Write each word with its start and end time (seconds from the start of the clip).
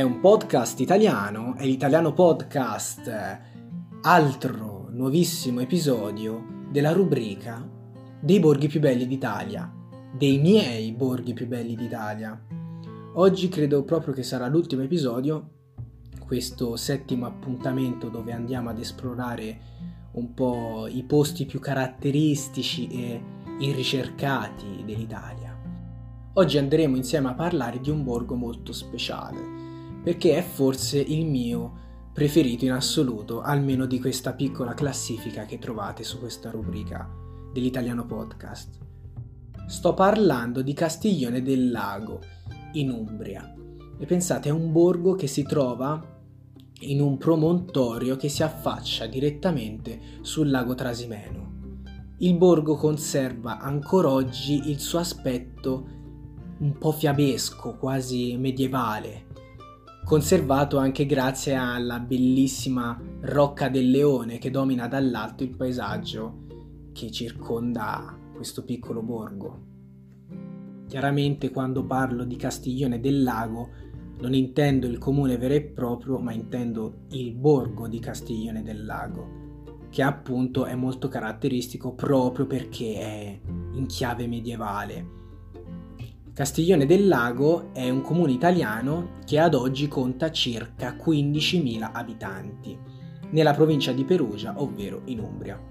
È 0.00 0.02
un 0.02 0.18
podcast 0.18 0.80
italiano, 0.80 1.56
è 1.58 1.66
l'italiano 1.66 2.14
podcast, 2.14 3.38
altro 4.00 4.88
nuovissimo 4.92 5.60
episodio 5.60 6.64
della 6.70 6.92
rubrica 6.92 7.62
dei 8.18 8.40
borghi 8.40 8.66
più 8.66 8.80
belli 8.80 9.06
d'Italia, 9.06 9.70
dei 10.16 10.38
miei 10.38 10.92
borghi 10.92 11.34
più 11.34 11.46
belli 11.46 11.76
d'Italia. 11.76 12.46
Oggi 13.16 13.50
credo 13.50 13.84
proprio 13.84 14.14
che 14.14 14.22
sarà 14.22 14.46
l'ultimo 14.46 14.80
episodio, 14.80 15.50
questo 16.24 16.76
settimo 16.76 17.26
appuntamento 17.26 18.08
dove 18.08 18.32
andiamo 18.32 18.70
ad 18.70 18.78
esplorare 18.78 19.60
un 20.12 20.32
po' 20.32 20.86
i 20.88 21.02
posti 21.02 21.44
più 21.44 21.60
caratteristici 21.60 22.86
e 22.86 23.22
irricercati 23.58 24.82
dell'Italia. 24.86 25.54
Oggi 26.32 26.56
andremo 26.56 26.96
insieme 26.96 27.28
a 27.28 27.34
parlare 27.34 27.80
di 27.80 27.90
un 27.90 28.02
borgo 28.02 28.34
molto 28.34 28.72
speciale, 28.72 29.68
perché 30.02 30.36
è 30.36 30.42
forse 30.42 30.98
il 30.98 31.26
mio 31.26 31.78
preferito 32.12 32.64
in 32.64 32.72
assoluto, 32.72 33.40
almeno 33.40 33.86
di 33.86 34.00
questa 34.00 34.32
piccola 34.32 34.74
classifica 34.74 35.46
che 35.46 35.58
trovate 35.58 36.02
su 36.02 36.18
questa 36.18 36.50
rubrica 36.50 37.08
dell'italiano 37.52 38.04
podcast. 38.04 38.78
Sto 39.66 39.94
parlando 39.94 40.62
di 40.62 40.72
Castiglione 40.72 41.42
del 41.42 41.70
Lago, 41.70 42.20
in 42.72 42.90
Umbria. 42.90 43.54
E 43.98 44.06
pensate, 44.06 44.48
è 44.48 44.52
un 44.52 44.72
borgo 44.72 45.14
che 45.14 45.26
si 45.26 45.42
trova 45.42 46.18
in 46.80 47.00
un 47.00 47.18
promontorio 47.18 48.16
che 48.16 48.28
si 48.28 48.42
affaccia 48.42 49.06
direttamente 49.06 50.00
sul 50.22 50.50
lago 50.50 50.74
Trasimeno. 50.74 51.48
Il 52.18 52.36
borgo 52.36 52.76
conserva 52.76 53.58
ancora 53.58 54.10
oggi 54.10 54.70
il 54.70 54.78
suo 54.78 54.98
aspetto 54.98 55.98
un 56.58 56.76
po' 56.76 56.92
fiabesco, 56.92 57.76
quasi 57.76 58.36
medievale, 58.36 59.26
conservato 60.10 60.76
anche 60.76 61.06
grazie 61.06 61.54
alla 61.54 62.00
bellissima 62.00 63.00
Rocca 63.20 63.68
del 63.68 63.92
Leone 63.92 64.38
che 64.38 64.50
domina 64.50 64.88
dall'alto 64.88 65.44
il 65.44 65.54
paesaggio 65.54 66.46
che 66.92 67.12
circonda 67.12 68.18
questo 68.34 68.64
piccolo 68.64 69.02
borgo. 69.02 69.60
Chiaramente 70.88 71.50
quando 71.50 71.84
parlo 71.84 72.24
di 72.24 72.34
Castiglione 72.34 72.98
del 72.98 73.22
Lago 73.22 73.68
non 74.18 74.34
intendo 74.34 74.88
il 74.88 74.98
comune 74.98 75.38
vero 75.38 75.54
e 75.54 75.62
proprio, 75.62 76.18
ma 76.18 76.32
intendo 76.32 77.02
il 77.10 77.32
borgo 77.32 77.86
di 77.86 78.00
Castiglione 78.00 78.64
del 78.64 78.84
Lago, 78.84 79.68
che 79.90 80.02
appunto 80.02 80.64
è 80.64 80.74
molto 80.74 81.06
caratteristico 81.06 81.94
proprio 81.94 82.48
perché 82.48 82.94
è 82.94 83.40
in 83.74 83.86
chiave 83.86 84.26
medievale 84.26 85.19
Castiglione 86.40 86.86
del 86.86 87.06
Lago 87.06 87.68
è 87.74 87.90
un 87.90 88.00
comune 88.00 88.32
italiano 88.32 89.18
che 89.26 89.38
ad 89.38 89.52
oggi 89.52 89.88
conta 89.88 90.30
circa 90.30 90.96
15.000 90.96 91.90
abitanti, 91.92 92.78
nella 93.32 93.52
provincia 93.52 93.92
di 93.92 94.04
Perugia, 94.04 94.54
ovvero 94.56 95.02
in 95.04 95.18
Umbria. 95.18 95.62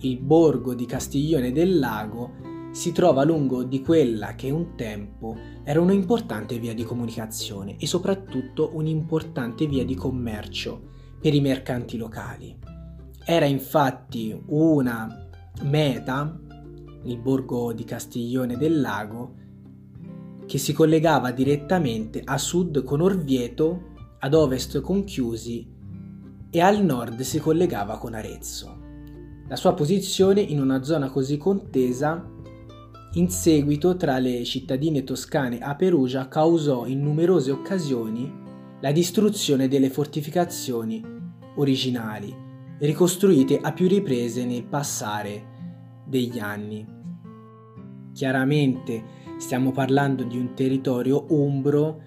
Il 0.00 0.18
borgo 0.18 0.74
di 0.74 0.84
Castiglione 0.84 1.52
del 1.52 1.78
Lago 1.78 2.32
si 2.72 2.92
trova 2.92 3.24
lungo 3.24 3.62
di 3.62 3.80
quella 3.80 4.34
che 4.34 4.50
un 4.50 4.74
tempo 4.74 5.38
era 5.62 5.80
un'importante 5.80 6.58
via 6.58 6.74
di 6.74 6.84
comunicazione 6.84 7.76
e 7.78 7.86
soprattutto 7.86 8.72
un'importante 8.74 9.66
via 9.66 9.86
di 9.86 9.94
commercio 9.94 10.90
per 11.18 11.32
i 11.32 11.40
mercanti 11.40 11.96
locali. 11.96 12.54
Era 13.24 13.46
infatti 13.46 14.38
una 14.48 15.30
meta 15.62 16.40
il 17.04 17.18
borgo 17.18 17.72
di 17.72 17.84
Castiglione 17.84 18.56
del 18.56 18.80
Lago, 18.80 19.34
che 20.46 20.58
si 20.58 20.72
collegava 20.72 21.30
direttamente 21.30 22.20
a 22.24 22.38
sud 22.38 22.82
con 22.82 23.00
Orvieto, 23.00 23.92
ad 24.20 24.34
ovest 24.34 24.80
con 24.80 25.04
Chiusi 25.04 25.72
e 26.50 26.60
al 26.60 26.84
nord 26.84 27.20
si 27.22 27.38
collegava 27.40 27.98
con 27.98 28.14
Arezzo. 28.14 28.82
La 29.48 29.56
sua 29.56 29.74
posizione 29.74 30.40
in 30.40 30.60
una 30.60 30.82
zona 30.82 31.10
così 31.10 31.36
contesa 31.36 32.30
in 33.14 33.28
seguito 33.28 33.96
tra 33.96 34.18
le 34.18 34.42
cittadine 34.44 35.04
toscane 35.04 35.58
a 35.58 35.76
Perugia 35.76 36.26
causò 36.26 36.86
in 36.86 37.02
numerose 37.02 37.50
occasioni 37.50 38.42
la 38.80 38.92
distruzione 38.92 39.68
delle 39.68 39.88
fortificazioni 39.88 41.04
originali, 41.56 42.34
ricostruite 42.78 43.58
a 43.60 43.72
più 43.72 43.86
riprese 43.86 44.44
nel 44.44 44.64
passare 44.64 46.02
degli 46.06 46.38
anni. 46.38 46.93
Chiaramente 48.14 49.02
stiamo 49.38 49.72
parlando 49.72 50.22
di 50.22 50.38
un 50.38 50.54
territorio 50.54 51.26
umbro 51.30 52.00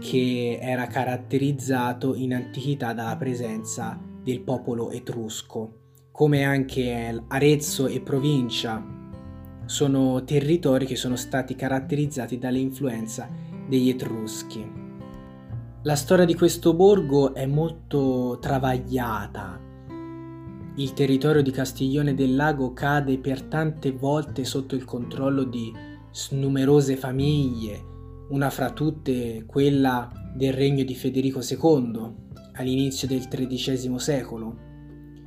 che 0.00 0.58
era 0.60 0.86
caratterizzato 0.88 2.14
in 2.16 2.34
antichità 2.34 2.92
dalla 2.92 3.16
presenza 3.16 3.98
del 4.22 4.40
popolo 4.40 4.90
etrusco, 4.90 5.92
come 6.10 6.42
anche 6.42 7.22
Arezzo 7.28 7.86
e 7.86 8.00
provincia 8.00 8.96
sono 9.64 10.24
territori 10.24 10.86
che 10.86 10.96
sono 10.96 11.14
stati 11.14 11.54
caratterizzati 11.54 12.38
dall'influenza 12.38 13.28
degli 13.68 13.90
etruschi. 13.90 14.86
La 15.82 15.94
storia 15.94 16.24
di 16.24 16.34
questo 16.34 16.74
borgo 16.74 17.34
è 17.34 17.46
molto 17.46 18.38
travagliata, 18.40 19.60
il 20.78 20.92
territorio 20.92 21.42
di 21.42 21.50
Castiglione 21.50 22.14
del 22.14 22.36
Lago 22.36 22.72
cade 22.72 23.18
per 23.18 23.42
tante 23.42 23.90
volte 23.90 24.44
sotto 24.44 24.76
il 24.76 24.84
controllo 24.84 25.42
di 25.42 25.74
numerose 26.30 26.94
famiglie, 26.96 27.84
una 28.28 28.48
fra 28.48 28.70
tutte 28.70 29.42
quella 29.44 30.08
del 30.36 30.52
regno 30.52 30.84
di 30.84 30.94
Federico 30.94 31.40
II 31.40 32.14
all'inizio 32.52 33.08
del 33.08 33.26
XIII 33.26 33.98
secolo, 33.98 34.56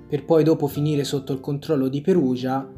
per 0.08 0.24
poi 0.24 0.46
dopo 0.46 0.68
finire 0.68 1.04
sotto 1.04 1.34
il 1.34 1.42
controllo 1.42 1.90
di 1.90 2.00
Perugia 2.00 2.72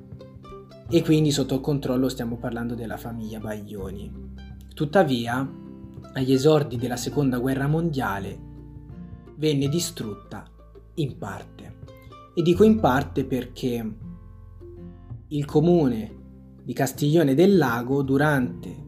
e 0.90 1.03
quindi 1.03 1.29
sotto 1.29 1.53
il 1.53 1.61
controllo 1.61 2.09
stiamo 2.09 2.38
parlando 2.38 2.73
della 2.73 2.97
famiglia 2.97 3.40
Baglioni. 3.40 4.11
Tuttavia, 4.73 5.47
agli 6.13 6.34
esordi 6.34 6.78
della 6.78 6.97
Seconda 6.97 7.38
Guerra 7.38 7.67
Mondiale, 7.67 8.40
venne 9.35 9.69
distrutta 9.69 10.44
in 10.95 11.17
parte. 11.19 11.83
E 12.36 12.42
dico 12.42 12.64
in 12.64 12.80
parte 12.80 13.26
perché 13.26 13.96
il 15.28 15.46
comune 15.46 16.22
di 16.64 16.74
Castiglione 16.74 17.36
del 17.36 17.58
Lago 17.58 18.02
durante 18.02 18.84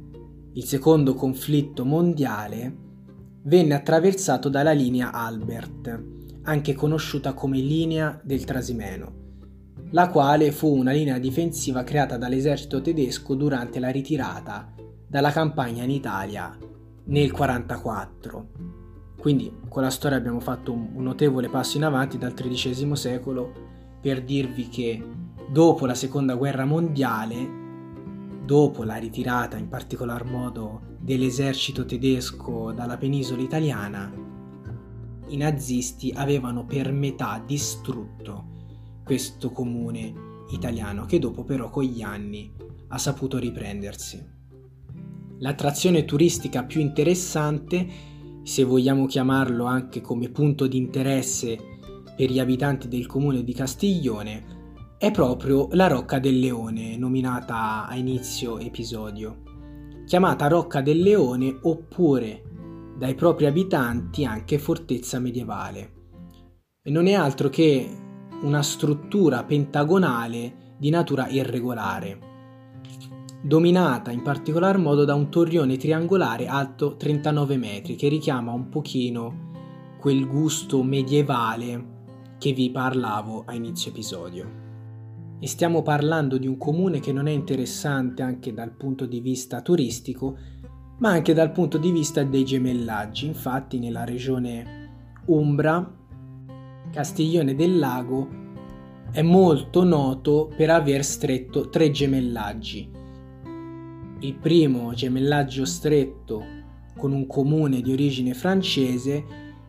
il 0.54 0.64
secondo 0.64 1.14
conflitto 1.14 1.86
mondiale 1.86 2.76
venne 3.44 3.76
attraversato 3.76 4.50
dalla 4.50 4.72
linea 4.72 5.12
Albert, 5.12 6.04
anche 6.44 6.74
conosciuta 6.74 7.34
come 7.34 7.60
linea 7.60 8.20
del 8.24 8.46
Trasimeno, 8.46 9.14
la 9.92 10.10
quale 10.10 10.52
fu 10.52 10.76
una 10.76 10.92
linea 10.92 11.20
difensiva 11.20 11.84
creata 11.84 12.18
dall'esercito 12.18 12.82
tedesco 12.82 13.36
durante 13.36 13.80
la 13.80 13.90
ritirata 13.90 14.74
dalla 15.08 15.32
campagna 15.32 15.84
in 15.84 15.92
Italia 15.92 16.58
nel 16.58 17.32
1944. 17.32 18.85
Quindi 19.26 19.52
con 19.70 19.82
la 19.82 19.90
storia 19.90 20.18
abbiamo 20.18 20.40
fatto 20.40 20.72
un, 20.72 20.92
notevole 20.98 21.50
passo 21.50 21.78
in 21.78 21.84
avanti 21.84 22.20
dal 22.20 22.36
XIII 22.36 22.96
secolo 22.96 23.52
per 24.00 24.24
dirvi 24.24 24.70
che 24.70 25.04
dopo 25.50 25.88
la 25.88 25.96
seconda 25.96 26.36
guerra 26.36 26.64
mondiale, 26.64 27.50
dopo 28.46 28.84
la 28.84 28.98
ritirata 28.98 29.58
in 29.58 29.68
particolar 29.68 30.26
modo 30.26 30.98
dell'esercito 31.00 31.86
tedesco 31.86 32.72
dalla 32.72 32.98
penisola 32.98 33.42
italiana, 33.42 34.14
i 35.30 35.38
nazisti 35.38 36.14
avevano 36.16 36.64
per 36.64 36.92
metà 36.92 37.42
distrutto 37.44 38.50
questo 39.04 39.50
comune 39.50 40.44
italiano 40.52 41.06
che 41.06 41.18
dopo 41.18 41.44
però 41.44 41.72
con 41.72 41.84
gli 41.84 42.04
anni 42.04 42.54
ha 42.90 42.98
saputo 43.00 43.40
riprendersi. 43.40 44.24
L'attrazione 45.40 46.06
turistica 46.06 46.64
più 46.64 46.80
interessante 46.80 48.14
se 48.46 48.64
vogliamo 48.64 49.08
chiamarlo 49.08 49.66
anche 49.66 50.02
come 50.02 50.30
punto 50.30 50.68
di 50.68 50.78
interesse 50.78 51.58
per 52.16 52.30
gli 52.30 52.38
abitanti 52.38 52.88
del 52.88 53.08
comune 53.08 53.44
di 53.44 53.54
Castiglione, 53.54 54.54
è 55.00 55.10
proprio 55.10 55.68
la 55.72 55.88
Rocca 55.88 56.20
del 56.20 56.38
Leone, 56.38 56.96
nominata 56.96 57.88
a 57.88 57.96
inizio 57.96 58.60
episodio, 58.60 59.42
chiamata 60.06 60.48
Rocca 60.48 60.82
del 60.82 61.02
Leone 61.02 61.58
oppure 61.60 62.44
dai 62.96 63.16
propri 63.16 63.48
abitanti 63.48 64.26
anche 64.26 64.60
fortezza 64.60 65.18
medievale. 65.18 65.94
E 66.84 66.92
non 66.92 67.08
è 67.08 67.14
altro 67.14 67.50
che 67.50 67.90
una 68.44 68.62
struttura 68.62 69.44
pentagonale 69.44 70.76
di 70.78 70.92
natura 70.92 71.28
irregolare 71.30 72.35
dominata 73.46 74.10
in 74.10 74.24
particolar 74.24 74.80
modo 74.80 75.06
da 75.06 75.14
un 75.14 75.30
torrione 75.30 75.78
triangolare 75.78 76.48
alto 76.48 76.96
39 76.96 77.58
metri 77.58 77.94
che 77.94 78.08
richiama 78.08 78.52
un 78.52 78.70
pochino 78.70 79.52
quel 80.00 80.26
gusto 80.28 80.82
medievale 80.82 81.94
che 82.40 82.54
vi 82.54 82.72
parlavo 82.72 83.44
a 83.46 83.54
inizio 83.54 83.92
episodio. 83.92 84.64
E 85.40 85.46
stiamo 85.46 85.84
parlando 85.84 86.40
di 86.40 86.48
un 86.48 86.58
comune 86.58 87.00
che 87.00 87.14
non 87.14 87.28
è 87.28 87.32
interessante 87.32 88.24
anche 88.24 88.52
dal 88.52 88.72
punto 88.72 89.06
di 89.06 89.20
vista 89.20 89.62
turistico 89.62 90.38
ma 90.98 91.10
anche 91.10 91.36
dal 91.36 91.52
punto 91.52 91.78
di 91.78 91.92
vista 91.92 92.24
dei 92.24 92.46
gemellaggi. 92.46 93.28
Infatti 93.28 93.78
nella 93.78 94.06
regione 94.06 95.20
Umbra, 95.26 95.88
Castiglione 96.92 97.54
del 97.54 97.78
Lago 97.78 98.28
è 99.12 99.22
molto 99.22 99.84
noto 99.84 100.52
per 100.58 100.72
aver 100.72 101.04
stretto 101.04 101.70
tre 101.70 101.92
gemellaggi. 101.92 103.04
Il 104.26 104.34
primo 104.34 104.92
gemellaggio 104.96 105.66
stretto 105.66 106.44
con 106.98 107.12
un 107.12 107.28
comune 107.28 107.82
di 107.82 107.92
origine 107.92 108.34
francese, 108.34 109.24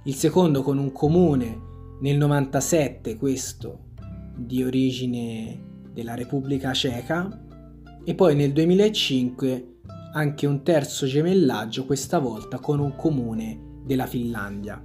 il 0.05 0.15
secondo 0.15 0.63
con 0.63 0.79
un 0.79 0.93
comune 0.93 1.61
nel 2.01 2.17
97, 2.17 3.19
questo 3.19 3.89
di 4.35 4.65
origine 4.65 5.83
della 5.93 6.15
Repubblica 6.15 6.73
Ceca, 6.73 7.45
e 8.03 8.15
poi 8.15 8.35
nel 8.35 8.53
2005 8.53 9.81
anche 10.15 10.47
un 10.47 10.63
terzo 10.63 11.05
gemellaggio, 11.05 11.85
questa 11.85 12.19
volta 12.19 12.59
con 12.59 12.79
un 12.79 12.97
comune 12.97 13.83
della 13.85 14.07
Finlandia. 14.07 14.83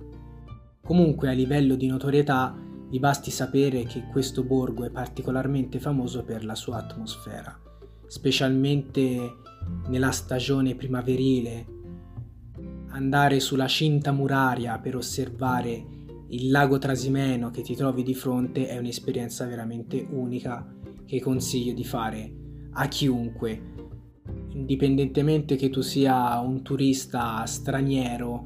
Comunque 0.84 1.30
a 1.30 1.32
livello 1.32 1.76
di 1.76 1.88
notorietà 1.88 2.54
vi 2.90 3.00
basti 3.00 3.32
sapere 3.32 3.84
che 3.84 4.04
questo 4.12 4.44
borgo 4.44 4.84
è 4.84 4.90
particolarmente 4.90 5.80
famoso 5.80 6.26
per 6.26 6.44
la 6.44 6.56
sua 6.56 6.76
atmosfera, 6.76 7.58
specialmente 8.12 9.38
nella 9.88 10.12
stagione 10.12 10.75
primaverile. 10.75 11.66
Andare 12.90 13.40
sulla 13.40 13.68
cinta 13.68 14.12
muraria 14.12 14.78
per 14.80 14.98
osservare 14.98 15.86
il 16.28 16.52
lago 16.52 16.78
Trasimeno 16.78 17.52
che 17.52 17.62
ti 17.62 17.74
trovi 17.74 18.04
di 18.04 18.13
fronte 18.13 18.68
è 18.68 18.78
un'esperienza 18.78 19.46
veramente 19.46 20.06
unica 20.12 20.75
che 21.06 21.22
consiglio 21.22 21.74
di 21.74 21.86
fare 21.86 22.34
a 22.74 22.88
chiunque 22.90 23.69
indipendentemente 24.50 25.56
che 25.56 25.69
tu 25.69 25.80
sia 25.80 26.38
un 26.42 26.63
turista 26.63 27.46
straniero 27.46 28.46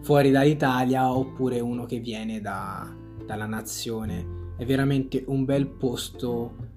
fuori 0.00 0.30
dall'Italia 0.30 1.14
oppure 1.14 1.60
uno 1.60 1.84
che 1.84 1.98
viene 2.00 2.40
da, 2.40 2.90
dalla 3.26 3.46
nazione. 3.46 4.54
È 4.56 4.64
veramente 4.64 5.22
un 5.26 5.44
bel 5.44 5.66
posto 5.66 6.70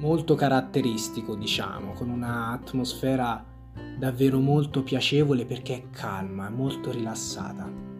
molto 0.00 0.34
caratteristico, 0.34 1.34
diciamo, 1.34 1.92
con 1.92 2.08
un'atmosfera 2.08 3.44
davvero 3.98 4.38
molto 4.40 4.82
piacevole 4.82 5.44
perché 5.44 5.74
è 5.74 5.90
calma, 5.90 6.48
molto 6.48 6.90
rilassata. 6.90 7.99